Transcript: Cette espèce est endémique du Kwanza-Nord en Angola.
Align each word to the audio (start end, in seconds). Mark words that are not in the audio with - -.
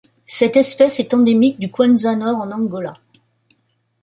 Cette 0.25 0.57
espèce 0.57 0.99
est 0.99 1.13
endémique 1.13 1.59
du 1.59 1.69
Kwanza-Nord 1.69 2.37
en 2.39 2.49
Angola. 2.51 2.93